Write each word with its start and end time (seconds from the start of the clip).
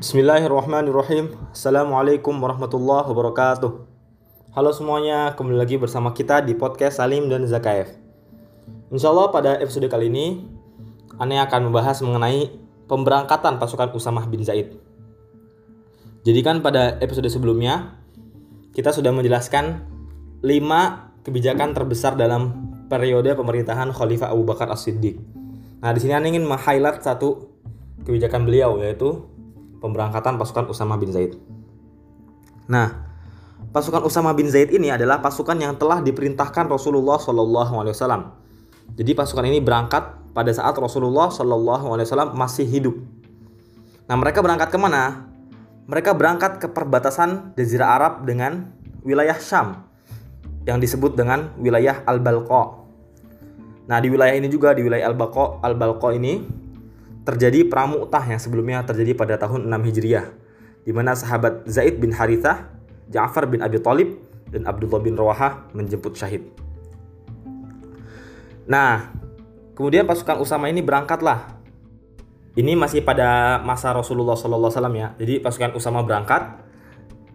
Bismillahirrahmanirrahim. 0.00 1.36
Assalamualaikum 1.52 2.32
warahmatullahi 2.32 3.04
wabarakatuh. 3.04 3.84
Halo 4.56 4.72
semuanya, 4.72 5.36
kembali 5.36 5.60
lagi 5.60 5.76
bersama 5.76 6.16
kita 6.16 6.40
di 6.40 6.56
podcast 6.56 7.04
Salim 7.04 7.28
dan 7.28 7.44
Zakaev. 7.44 8.00
Insya 8.88 9.12
Allah 9.12 9.28
pada 9.28 9.60
episode 9.60 9.84
kali 9.92 10.08
ini 10.08 10.48
Ane 11.20 11.36
akan 11.44 11.68
membahas 11.68 12.00
mengenai 12.00 12.48
pemberangkatan 12.88 13.60
pasukan 13.60 13.92
Usamah 13.92 14.24
bin 14.24 14.40
Zaid. 14.40 14.72
Jadi 16.24 16.40
kan 16.40 16.64
pada 16.64 16.96
episode 17.04 17.28
sebelumnya 17.28 18.00
Kita 18.72 18.96
sudah 18.96 19.12
menjelaskan 19.12 19.84
5 20.40 21.28
kebijakan 21.28 21.76
terbesar 21.76 22.16
dalam 22.16 22.72
periode 22.88 23.36
pemerintahan 23.36 23.92
Khalifah 23.92 24.32
Abu 24.32 24.48
Bakar 24.48 24.72
As-Siddiq. 24.72 25.20
Nah 25.84 25.92
di 25.92 26.00
sini 26.00 26.16
Ane 26.16 26.32
ingin 26.32 26.48
meng-highlight 26.48 27.04
satu 27.04 27.52
kebijakan 28.08 28.48
beliau 28.48 28.80
yaitu 28.80 29.28
pemberangkatan 29.80 30.36
pasukan 30.36 30.68
Usama 30.68 31.00
bin 31.00 31.10
Zaid. 31.10 31.40
Nah, 32.70 33.10
pasukan 33.74 34.04
Usama 34.06 34.30
bin 34.36 34.46
Zaid 34.46 34.70
ini 34.70 34.92
adalah 34.92 35.18
pasukan 35.18 35.56
yang 35.58 35.74
telah 35.74 36.04
diperintahkan 36.04 36.70
Rasulullah 36.70 37.18
Wasallam. 37.18 38.36
Jadi 38.94 39.10
pasukan 39.16 39.48
ini 39.48 39.58
berangkat 39.58 40.32
pada 40.36 40.52
saat 40.54 40.76
Rasulullah 40.78 41.32
Wasallam 41.32 42.36
masih 42.36 42.68
hidup. 42.68 42.94
Nah, 44.06 44.14
mereka 44.14 44.44
berangkat 44.44 44.70
ke 44.70 44.78
mana? 44.78 45.26
Mereka 45.90 46.14
berangkat 46.14 46.62
ke 46.62 46.70
perbatasan 46.70 47.56
Jazirah 47.58 47.88
Arab 47.98 48.12
dengan 48.22 48.70
wilayah 49.02 49.34
Syam 49.34 49.82
yang 50.68 50.78
disebut 50.78 51.16
dengan 51.18 51.50
wilayah 51.58 52.04
Al-Balqa. 52.06 52.84
Nah, 53.90 53.98
di 53.98 54.06
wilayah 54.06 54.38
ini 54.38 54.46
juga 54.46 54.70
di 54.70 54.86
wilayah 54.86 55.10
Al-Balqa, 55.10 55.64
Al-Balqa 55.66 56.14
ini 56.14 56.59
terjadi 57.24 57.68
perang 57.68 57.96
Mu'tah 57.96 58.24
yang 58.24 58.40
sebelumnya 58.40 58.80
terjadi 58.84 59.12
pada 59.12 59.36
tahun 59.36 59.68
6 59.68 59.88
Hijriah 59.92 60.26
di 60.84 60.92
mana 60.96 61.12
sahabat 61.12 61.68
Zaid 61.68 62.00
bin 62.00 62.10
Harithah, 62.16 62.72
Ja'far 63.12 63.44
bin 63.46 63.60
Abi 63.60 63.76
Thalib 63.78 64.16
dan 64.48 64.64
Abdullah 64.64 65.00
bin 65.02 65.14
Rawaha 65.14 65.68
menjemput 65.76 66.16
syahid. 66.16 66.48
Nah, 68.64 69.12
kemudian 69.76 70.08
pasukan 70.08 70.40
Usama 70.40 70.70
ini 70.70 70.80
berangkatlah. 70.80 71.58
Ini 72.58 72.74
masih 72.74 73.06
pada 73.06 73.60
masa 73.62 73.94
Rasulullah 73.94 74.34
SAW 74.34 74.74
ya. 74.94 75.14
Jadi 75.14 75.38
pasukan 75.38 75.74
Usama 75.78 76.02
berangkat. 76.02 76.66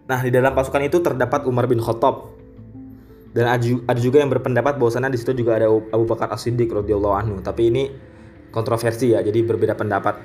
Nah, 0.06 0.20
di 0.20 0.30
dalam 0.30 0.52
pasukan 0.52 0.82
itu 0.84 1.00
terdapat 1.00 1.48
Umar 1.48 1.64
bin 1.70 1.80
Khattab. 1.80 2.36
Dan 3.36 3.52
ada 3.52 4.00
juga 4.00 4.20
yang 4.20 4.32
berpendapat 4.32 4.80
bahwasanya 4.80 5.12
di 5.12 5.20
situ 5.20 5.36
juga 5.36 5.60
ada 5.60 5.68
Abu 5.68 6.08
Bakar 6.08 6.32
As-Siddiq 6.32 6.72
radhiyallahu 6.72 7.14
anhu. 7.16 7.36
Tapi 7.44 7.68
ini 7.68 7.84
kontroversi 8.56 9.12
ya, 9.12 9.20
jadi 9.20 9.44
berbeda 9.44 9.76
pendapat. 9.76 10.16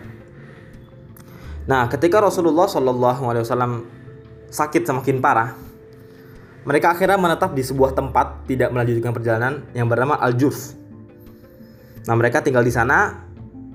Nah, 1.68 1.92
ketika 1.92 2.24
Rasulullah 2.24 2.72
Shallallahu 2.72 3.22
Alaihi 3.28 3.44
Wasallam 3.44 3.84
sakit 4.48 4.88
semakin 4.88 5.20
parah, 5.20 5.52
mereka 6.64 6.96
akhirnya 6.96 7.20
menetap 7.20 7.52
di 7.52 7.62
sebuah 7.62 7.92
tempat 7.92 8.48
tidak 8.48 8.72
melanjutkan 8.72 9.12
perjalanan 9.12 9.68
yang 9.76 9.92
bernama 9.92 10.16
Al-Juf. 10.24 10.80
Nah, 12.08 12.16
mereka 12.16 12.40
tinggal 12.40 12.64
di 12.64 12.72
sana 12.72 13.28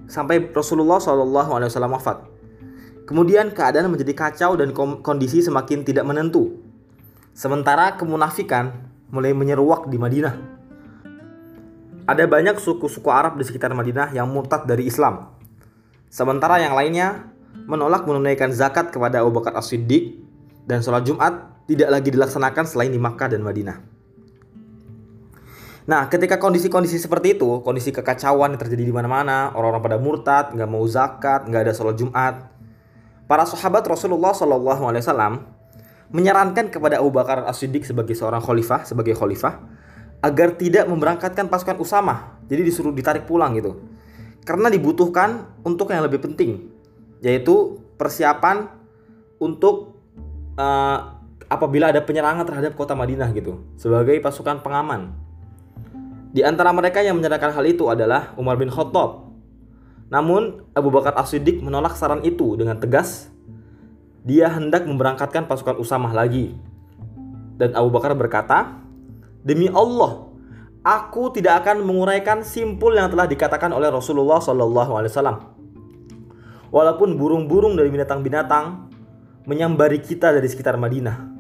sampai 0.08 0.48
Rasulullah 0.50 0.96
Shallallahu 0.96 1.50
Alaihi 1.52 1.68
Wasallam 1.68 1.92
wafat. 1.92 2.18
Kemudian 3.06 3.52
keadaan 3.54 3.92
menjadi 3.92 4.16
kacau 4.16 4.58
dan 4.58 4.74
kondisi 5.04 5.44
semakin 5.44 5.86
tidak 5.86 6.08
menentu. 6.08 6.58
Sementara 7.36 7.94
kemunafikan 7.94 8.72
mulai 9.14 9.30
menyeruak 9.30 9.86
di 9.86 9.94
Madinah 9.94 10.55
ada 12.06 12.24
banyak 12.24 12.62
suku-suku 12.62 13.10
Arab 13.10 13.34
di 13.36 13.44
sekitar 13.44 13.74
Madinah 13.74 14.14
yang 14.14 14.30
murtad 14.30 14.64
dari 14.64 14.86
Islam. 14.86 15.34
Sementara 16.06 16.62
yang 16.62 16.78
lainnya 16.78 17.34
menolak 17.66 18.06
menunaikan 18.06 18.54
zakat 18.54 18.94
kepada 18.94 19.26
Abu 19.26 19.34
Bakar 19.34 19.58
As-Siddiq 19.58 20.22
dan 20.70 20.86
sholat 20.86 21.02
Jumat 21.02 21.66
tidak 21.66 21.90
lagi 21.90 22.14
dilaksanakan 22.14 22.64
selain 22.64 22.94
di 22.94 23.00
Makkah 23.02 23.26
dan 23.26 23.42
Madinah. 23.42 23.82
Nah, 25.86 26.10
ketika 26.10 26.38
kondisi-kondisi 26.38 26.98
seperti 26.98 27.38
itu, 27.38 27.62
kondisi 27.62 27.94
kekacauan 27.94 28.54
yang 28.54 28.60
terjadi 28.62 28.90
di 28.90 28.94
mana-mana, 28.94 29.54
orang-orang 29.54 29.82
pada 29.82 29.98
murtad, 30.02 30.44
nggak 30.54 30.66
mau 30.70 30.82
zakat, 30.86 31.46
nggak 31.46 31.62
ada 31.62 31.72
sholat 31.74 31.94
Jumat, 31.94 32.34
para 33.30 33.46
sahabat 33.46 33.86
Rasulullah 33.86 34.34
Shallallahu 34.34 34.82
Alaihi 34.82 35.02
Wasallam 35.06 35.46
menyarankan 36.10 36.70
kepada 36.70 36.98
Abu 37.02 37.14
Bakar 37.14 37.46
As-Siddiq 37.46 37.86
sebagai 37.86 38.14
seorang 38.18 38.42
khalifah, 38.42 38.82
sebagai 38.82 39.14
khalifah, 39.14 39.62
agar 40.26 40.58
tidak 40.58 40.90
memberangkatkan 40.90 41.46
pasukan 41.46 41.78
Usama. 41.78 42.42
Jadi 42.50 42.66
disuruh 42.66 42.90
ditarik 42.90 43.30
pulang 43.30 43.54
gitu. 43.54 43.78
Karena 44.42 44.66
dibutuhkan 44.66 45.58
untuk 45.62 45.90
yang 45.94 46.02
lebih 46.02 46.22
penting, 46.22 46.66
yaitu 47.22 47.78
persiapan 47.94 48.66
untuk 49.38 49.98
uh, 50.58 50.98
apabila 51.46 51.94
ada 51.94 52.02
penyerangan 52.02 52.42
terhadap 52.46 52.74
kota 52.74 52.98
Madinah 52.98 53.30
gitu, 53.34 53.62
sebagai 53.78 54.18
pasukan 54.18 54.62
pengaman. 54.62 55.14
Di 56.34 56.42
antara 56.42 56.70
mereka 56.74 57.02
yang 57.02 57.18
menyatakan 57.18 57.54
hal 57.54 57.64
itu 57.66 57.86
adalah 57.86 58.34
Umar 58.34 58.58
bin 58.58 58.70
Khattab. 58.70 59.30
Namun 60.06 60.62
Abu 60.78 60.94
Bakar 60.94 61.18
As-Siddiq 61.18 61.58
menolak 61.62 61.98
saran 61.98 62.22
itu 62.22 62.54
dengan 62.54 62.78
tegas. 62.78 63.30
Dia 64.26 64.50
hendak 64.50 64.86
memberangkatkan 64.86 65.50
pasukan 65.50 65.78
Usamah 65.78 66.14
lagi. 66.14 66.54
Dan 67.56 67.74
Abu 67.74 67.90
Bakar 67.90 68.14
berkata, 68.14 68.85
Demi 69.46 69.70
Allah, 69.70 70.26
aku 70.82 71.30
tidak 71.30 71.62
akan 71.62 71.86
menguraikan 71.86 72.42
simpul 72.42 72.98
yang 72.98 73.06
telah 73.06 73.30
dikatakan 73.30 73.70
oleh 73.70 73.86
Rasulullah 73.94 74.42
Wasallam. 74.42 75.54
Walaupun 76.74 77.14
burung-burung 77.14 77.78
dari 77.78 77.94
binatang-binatang 77.94 78.90
menyambari 79.46 80.02
kita 80.02 80.34
dari 80.34 80.50
sekitar 80.50 80.74
Madinah, 80.74 81.38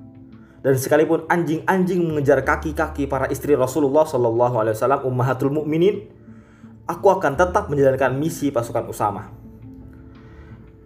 dan 0.62 0.74
sekalipun 0.78 1.26
anjing-anjing 1.26 1.98
mengejar 2.06 2.46
kaki-kaki 2.46 3.10
para 3.10 3.26
istri 3.26 3.58
Rasulullah 3.58 4.06
Wasallam 4.06 5.02
ummahatul 5.02 5.50
mukminin, 5.50 6.06
aku 6.86 7.10
akan 7.10 7.34
tetap 7.34 7.66
menjalankan 7.66 8.14
misi 8.14 8.54
pasukan 8.54 8.86
Usama. 8.86 9.34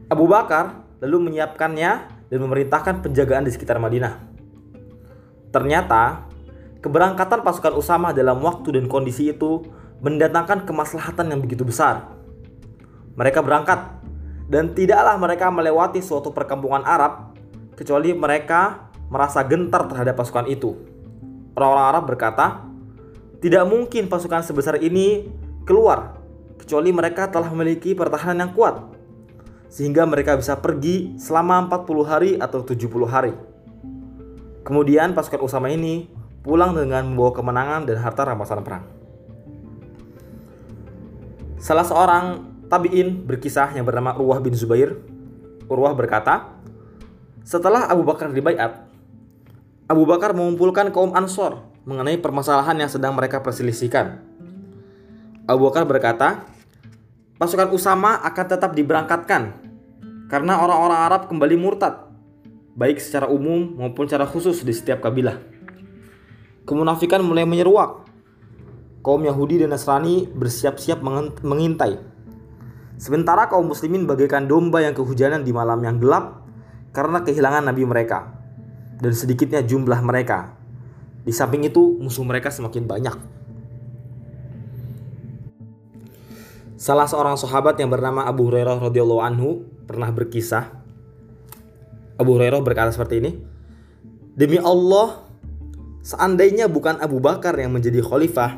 Abu 0.09 0.25
Bakar 0.25 0.89
lalu 1.05 1.29
menyiapkannya 1.29 1.91
dan 2.33 2.39
memerintahkan 2.41 3.05
penjagaan 3.05 3.45
di 3.45 3.53
sekitar 3.53 3.77
Madinah. 3.77 4.17
Ternyata 5.53 6.30
Keberangkatan 6.81 7.45
pasukan 7.45 7.77
Usama 7.77 8.17
dalam 8.17 8.41
waktu 8.41 8.81
dan 8.81 8.89
kondisi 8.89 9.29
itu 9.29 9.69
mendatangkan 10.01 10.65
kemaslahatan 10.65 11.29
yang 11.29 11.41
begitu 11.45 11.61
besar. 11.61 12.09
Mereka 13.21 13.45
berangkat 13.45 14.01
dan 14.49 14.73
tidaklah 14.73 15.21
mereka 15.21 15.53
melewati 15.53 16.01
suatu 16.01 16.33
perkampungan 16.33 16.81
Arab 16.89 17.37
kecuali 17.77 18.17
mereka 18.17 18.89
merasa 19.13 19.45
gentar 19.45 19.93
terhadap 19.93 20.17
pasukan 20.17 20.49
itu. 20.49 20.73
Orang-orang 21.53 21.87
Arab 21.93 22.05
berkata, 22.09 22.65
tidak 23.45 23.65
mungkin 23.69 24.09
pasukan 24.09 24.41
sebesar 24.41 24.81
ini 24.81 25.29
keluar 25.69 26.17
kecuali 26.57 26.93
mereka 26.97 27.29
telah 27.29 27.53
memiliki 27.53 27.93
pertahanan 27.93 28.49
yang 28.49 28.53
kuat 28.57 28.77
sehingga 29.69 30.09
mereka 30.09 30.35
bisa 30.35 30.57
pergi 30.59 31.15
selama 31.21 31.69
40 31.69 32.05
hari 32.09 32.31
atau 32.41 32.65
70 32.65 32.89
hari. 33.05 33.33
Kemudian 34.65 35.13
pasukan 35.13 35.41
Usama 35.41 35.73
ini 35.73 36.20
pulang 36.41 36.73
dengan 36.73 37.05
membawa 37.05 37.33
kemenangan 37.37 37.81
dan 37.85 37.97
harta 38.01 38.23
rampasan 38.25 38.65
perang. 38.65 38.85
Salah 41.61 41.85
seorang 41.85 42.25
tabi'in 42.73 43.29
berkisah 43.29 43.77
yang 43.77 43.85
bernama 43.85 44.17
Urwah 44.17 44.41
bin 44.41 44.57
Zubair. 44.57 44.97
Urwah 45.69 45.93
berkata, 45.93 46.57
setelah 47.45 47.85
Abu 47.93 48.01
Bakar 48.09 48.33
dibaiat, 48.33 48.89
Abu 49.85 50.09
Bakar 50.09 50.33
mengumpulkan 50.33 50.89
kaum 50.89 51.13
Ansor 51.13 51.69
mengenai 51.85 52.17
permasalahan 52.17 52.79
yang 52.81 52.89
sedang 52.89 53.13
mereka 53.13 53.45
perselisihkan. 53.45 54.25
Abu 55.45 55.69
Bakar 55.69 55.85
berkata, 55.85 56.49
pasukan 57.37 57.75
Usama 57.77 58.17
akan 58.25 58.47
tetap 58.49 58.73
diberangkatkan 58.73 59.53
karena 60.31 60.63
orang-orang 60.63 61.01
Arab 61.11 61.23
kembali 61.29 61.59
murtad, 61.59 62.09
baik 62.73 63.03
secara 63.03 63.29
umum 63.29 63.77
maupun 63.77 64.07
secara 64.09 64.25
khusus 64.25 64.63
di 64.63 64.71
setiap 64.71 65.03
kabilah 65.05 65.60
kemunafikan 66.71 67.19
mulai 67.27 67.43
menyeruak. 67.43 68.07
Kaum 69.03 69.27
Yahudi 69.27 69.59
dan 69.59 69.75
Nasrani 69.75 70.31
bersiap-siap 70.31 71.03
mengintai. 71.43 71.99
Sementara 73.01 73.51
kaum 73.51 73.67
muslimin 73.67 74.07
bagaikan 74.07 74.47
domba 74.47 74.85
yang 74.85 74.95
kehujanan 74.95 75.43
di 75.43 75.51
malam 75.51 75.83
yang 75.83 75.99
gelap 75.99 76.47
karena 76.95 77.25
kehilangan 77.27 77.67
nabi 77.73 77.83
mereka 77.89 78.39
dan 79.01 79.11
sedikitnya 79.17 79.65
jumlah 79.65 79.99
mereka. 80.05 80.55
Di 81.25 81.33
samping 81.33 81.65
itu 81.65 81.97
musuh 81.97 82.23
mereka 82.23 82.53
semakin 82.53 82.85
banyak. 82.85 83.17
Salah 86.77 87.09
seorang 87.09 87.37
sahabat 87.41 87.77
yang 87.81 87.93
bernama 87.93 88.25
Abu 88.25 88.49
Hurairah 88.49 88.81
radhiyallahu 88.81 89.21
anhu 89.21 89.65
pernah 89.85 90.09
berkisah. 90.13 90.81
Abu 92.21 92.37
Hurairah 92.37 92.61
berkata 92.61 92.93
seperti 92.93 93.21
ini, 93.21 93.33
"Demi 94.37 94.61
Allah, 94.61 95.30
Seandainya 96.01 96.67
bukan 96.67 96.97
Abu 97.01 97.21
Bakar 97.21 97.53
yang 97.61 97.77
menjadi 97.77 98.01
khalifah, 98.01 98.57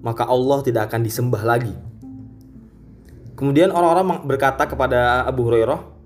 maka 0.00 0.24
Allah 0.24 0.64
tidak 0.64 0.88
akan 0.88 1.00
disembah 1.04 1.42
lagi. 1.44 1.76
Kemudian 3.36 3.72
orang-orang 3.72 4.24
berkata 4.24 4.68
kepada 4.68 5.24
Abu 5.24 5.48
Hurairah, 5.48 6.00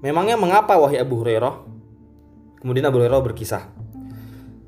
Memangnya 0.00 0.40
mengapa 0.40 0.80
wahai 0.80 0.96
Abu 0.96 1.20
Hurairah? 1.20 1.60
Kemudian 2.64 2.88
Abu 2.88 3.04
Hurairah 3.04 3.20
berkisah. 3.20 3.68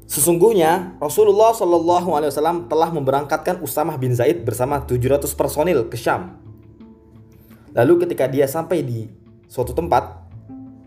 Sesungguhnya 0.04 1.00
Rasulullah 1.00 1.56
Shallallahu 1.56 2.12
Alaihi 2.12 2.28
Wasallam 2.28 2.68
telah 2.68 2.92
memberangkatkan 2.92 3.64
Usamah 3.64 3.96
bin 3.96 4.12
Zaid 4.12 4.44
bersama 4.44 4.84
700 4.84 5.24
personil 5.32 5.88
ke 5.88 5.96
Syam. 5.96 6.36
Lalu 7.72 8.04
ketika 8.04 8.28
dia 8.28 8.44
sampai 8.44 8.84
di 8.84 9.08
suatu 9.48 9.72
tempat 9.72 10.20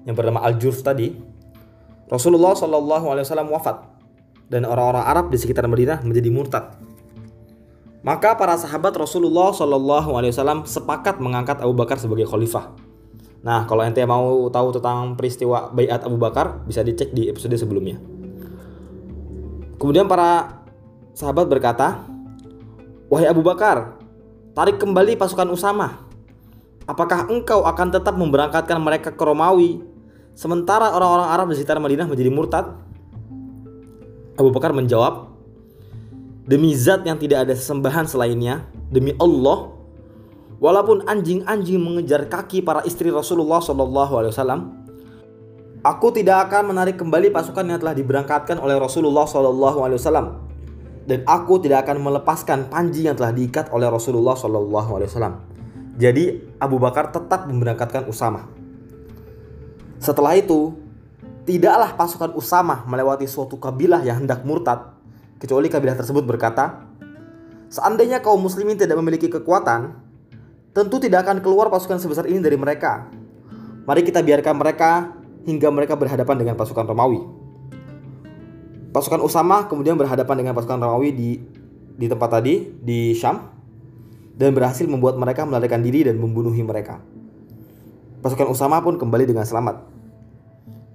yang 0.06 0.14
bernama 0.14 0.46
Al-Jurf 0.46 0.86
tadi, 0.86 1.18
Rasulullah 2.06 2.54
Shallallahu 2.54 3.06
Alaihi 3.10 3.26
Wasallam 3.26 3.50
wafat 3.50 3.95
dan 4.50 4.66
orang-orang 4.66 5.06
Arab 5.06 5.26
di 5.34 5.38
sekitar 5.42 5.66
Madinah 5.66 6.06
menjadi 6.06 6.30
murtad. 6.30 6.66
Maka 8.06 8.38
para 8.38 8.54
sahabat 8.54 8.94
Rasulullah 8.94 9.50
Shallallahu 9.50 10.14
Alaihi 10.14 10.30
Wasallam 10.30 10.70
sepakat 10.70 11.18
mengangkat 11.18 11.58
Abu 11.58 11.74
Bakar 11.74 11.98
sebagai 11.98 12.30
khalifah. 12.30 12.78
Nah, 13.42 13.66
kalau 13.66 13.82
ente 13.82 14.02
mau 14.06 14.46
tahu 14.50 14.78
tentang 14.78 15.18
peristiwa 15.18 15.74
Bayat 15.74 16.06
Abu 16.06 16.18
Bakar, 16.18 16.66
bisa 16.70 16.86
dicek 16.86 17.14
di 17.14 17.30
episode 17.30 17.58
sebelumnya. 17.58 17.98
Kemudian 19.82 20.06
para 20.06 20.62
sahabat 21.18 21.50
berkata, 21.50 22.06
"Wahai 23.10 23.30
Abu 23.30 23.42
Bakar, 23.42 23.98
tarik 24.54 24.78
kembali 24.78 25.18
pasukan 25.18 25.50
Usama. 25.50 26.06
Apakah 26.86 27.26
engkau 27.30 27.66
akan 27.66 27.90
tetap 27.90 28.14
memberangkatkan 28.18 28.78
mereka 28.78 29.10
ke 29.14 29.24
Romawi 29.26 29.82
sementara 30.38 30.94
orang-orang 30.94 31.30
Arab 31.34 31.46
di 31.50 31.58
sekitar 31.58 31.82
Madinah 31.82 32.06
menjadi 32.06 32.30
murtad?" 32.30 32.66
Abu 34.36 34.52
Bakar 34.52 34.76
menjawab, 34.76 35.36
Demi 36.46 36.78
zat 36.78 37.02
yang 37.10 37.18
tidak 37.18 37.50
ada 37.50 37.58
sesembahan 37.58 38.06
selainnya, 38.06 38.70
demi 38.94 39.18
Allah, 39.18 39.74
walaupun 40.62 41.02
anjing-anjing 41.10 41.82
mengejar 41.82 42.30
kaki 42.30 42.62
para 42.62 42.86
istri 42.86 43.10
Rasulullah 43.10 43.66
Wasallam, 43.66 44.86
aku 45.82 46.08
tidak 46.14 46.46
akan 46.46 46.70
menarik 46.70 47.02
kembali 47.02 47.34
pasukan 47.34 47.66
yang 47.66 47.82
telah 47.82 47.98
diberangkatkan 47.98 48.62
oleh 48.62 48.78
Rasulullah 48.78 49.26
Wasallam, 49.26 50.46
dan 51.10 51.26
aku 51.26 51.58
tidak 51.66 51.90
akan 51.90 52.06
melepaskan 52.06 52.70
panji 52.70 53.10
yang 53.10 53.18
telah 53.18 53.34
diikat 53.34 53.74
oleh 53.74 53.90
Rasulullah 53.90 54.38
Wasallam. 54.38 55.42
Jadi 55.98 56.46
Abu 56.62 56.78
Bakar 56.78 57.10
tetap 57.10 57.50
memberangkatkan 57.50 58.06
Usama. 58.06 58.46
Setelah 59.98 60.38
itu, 60.38 60.78
tidaklah 61.46 61.94
pasukan 61.94 62.34
Usama 62.34 62.84
melewati 62.90 63.30
suatu 63.30 63.56
kabilah 63.62 64.02
yang 64.02 64.26
hendak 64.26 64.42
murtad 64.42 64.98
kecuali 65.38 65.70
kabilah 65.70 65.96
tersebut 65.96 66.26
berkata, 66.26 66.90
Seandainya 67.70 68.22
kaum 68.22 68.42
muslimin 68.42 68.78
tidak 68.78 68.98
memiliki 69.02 69.30
kekuatan, 69.30 69.98
tentu 70.74 71.02
tidak 71.02 71.26
akan 71.26 71.42
keluar 71.42 71.68
pasukan 71.74 71.98
sebesar 71.98 72.30
ini 72.30 72.40
dari 72.42 72.56
mereka. 72.56 73.10
Mari 73.86 74.02
kita 74.06 74.22
biarkan 74.22 74.56
mereka 74.58 75.14
hingga 75.46 75.70
mereka 75.70 75.94
berhadapan 75.94 76.36
dengan 76.42 76.56
pasukan 76.58 76.86
Romawi. 76.86 77.22
Pasukan 78.96 79.22
Usama 79.22 79.68
kemudian 79.68 80.00
berhadapan 80.00 80.46
dengan 80.46 80.54
pasukan 80.56 80.80
Romawi 80.80 81.10
di 81.12 81.30
di 81.96 82.06
tempat 82.08 82.40
tadi 82.40 82.64
di 82.80 83.12
Syam 83.12 83.44
dan 84.36 84.52
berhasil 84.52 84.88
membuat 84.88 85.20
mereka 85.20 85.44
melarikan 85.44 85.84
diri 85.84 86.08
dan 86.08 86.16
membunuhi 86.16 86.64
mereka. 86.64 87.00
Pasukan 88.24 88.50
Usama 88.52 88.80
pun 88.80 88.96
kembali 88.96 89.28
dengan 89.28 89.44
selamat. 89.44 89.84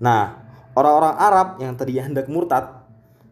Nah, 0.00 0.39
orang-orang 0.80 1.16
Arab 1.20 1.48
yang 1.60 1.76
tadinya 1.76 2.08
hendak 2.08 2.26
murtad 2.32 2.80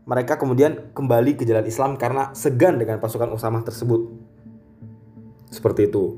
mereka 0.09 0.41
kemudian 0.41 0.89
kembali 0.97 1.37
ke 1.37 1.45
jalan 1.45 1.69
Islam 1.69 2.01
karena 2.01 2.33
segan 2.33 2.81
dengan 2.81 2.97
pasukan 2.97 3.29
Usamah 3.29 3.61
tersebut. 3.61 4.09
Seperti 5.53 5.93
itu. 5.93 6.17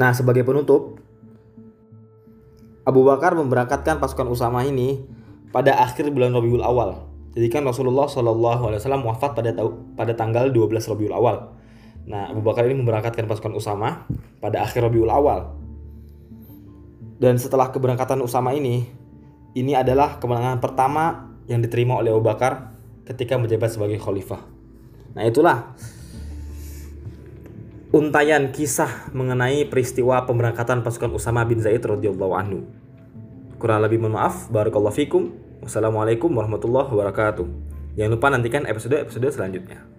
Nah, 0.00 0.16
sebagai 0.16 0.40
penutup, 0.40 0.96
Abu 2.88 3.04
Bakar 3.04 3.36
memberangkatkan 3.36 4.00
pasukan 4.00 4.24
Usamah 4.32 4.64
ini 4.64 5.04
pada 5.52 5.84
akhir 5.84 6.08
bulan 6.08 6.32
Rabiul 6.32 6.64
Awal. 6.64 7.04
Jadi 7.36 7.48
kan 7.52 7.60
Rasulullah 7.68 8.08
Shallallahu 8.08 8.72
Alaihi 8.72 8.80
Wasallam 8.80 9.04
wafat 9.04 9.36
pada 9.36 9.52
pada 9.92 10.12
tanggal 10.16 10.48
12 10.48 10.72
Rabiul 10.96 11.12
Awal. 11.12 11.44
Nah, 12.08 12.32
Abu 12.32 12.40
Bakar 12.40 12.64
ini 12.64 12.80
memberangkatkan 12.80 13.28
pasukan 13.28 13.52
Usama 13.52 14.08
pada 14.40 14.64
akhir 14.64 14.80
Rabiul 14.80 15.12
Awal. 15.12 15.44
Dan 17.20 17.36
setelah 17.36 17.68
keberangkatan 17.68 18.18
Usama 18.24 18.56
ini, 18.56 19.01
ini 19.52 19.76
adalah 19.76 20.16
kemenangan 20.16 20.58
pertama 20.64 21.32
yang 21.44 21.60
diterima 21.60 22.00
oleh 22.00 22.12
Abu 22.12 22.24
Bakar 22.24 22.72
ketika 23.04 23.36
menjabat 23.36 23.68
sebagai 23.68 24.00
khalifah. 24.00 24.40
Nah, 25.12 25.28
itulah 25.28 25.76
untayan 27.92 28.48
kisah 28.48 29.12
mengenai 29.12 29.68
peristiwa 29.68 30.24
pemberangkatan 30.24 30.80
pasukan 30.80 31.12
Usama 31.12 31.44
bin 31.44 31.60
Zaid 31.60 31.84
radhiyallahu 31.84 32.32
anhu. 32.32 32.64
Kurang 33.60 33.84
lebih 33.84 34.00
mohon 34.00 34.16
maaf. 34.16 34.48
Barakallahu 34.48 34.96
fikum. 34.96 35.36
Wassalamualaikum 35.62 36.32
warahmatullahi 36.32 36.90
wabarakatuh. 36.90 37.46
Jangan 37.94 38.10
lupa 38.10 38.26
nantikan 38.32 38.64
episode-episode 38.66 39.28
selanjutnya. 39.30 39.91